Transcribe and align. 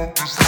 Don't 0.00 0.39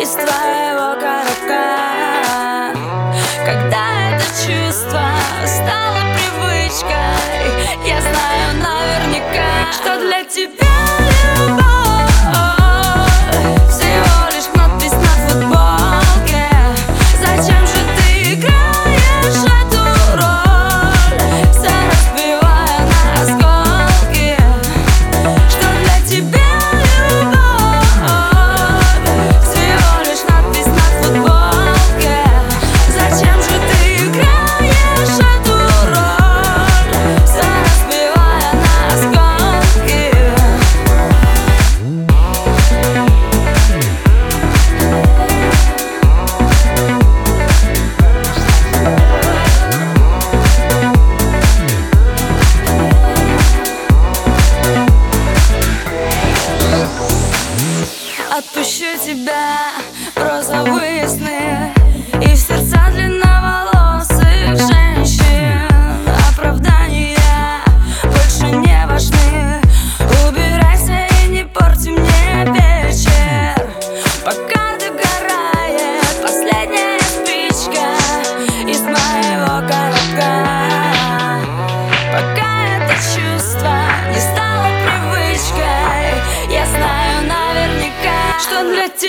из 0.00 0.12
твоего 0.12 0.98
коробка 0.98 2.72
Когда 3.44 4.08
это 4.08 4.24
чувство 4.34 5.10
стало 5.44 5.98
привычкой 6.14 7.86
Я 7.86 8.00
знаю 8.00 8.62
наверняка, 8.62 9.72
что 9.72 9.98
для 10.00 10.24
тебя 10.24 10.66
любовь 11.46 11.69
тебя 58.98 59.72
розовый 60.16 60.79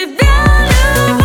cię 0.02 0.08
wiele 0.08 1.21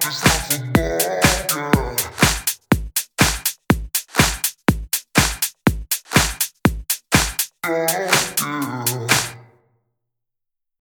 Just 0.00 0.24
like 0.24 0.78
a 0.78 1.31